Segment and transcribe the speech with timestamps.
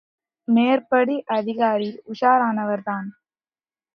[0.47, 3.09] மேற்படி அதிகாரி உஷாரானவர்தான்.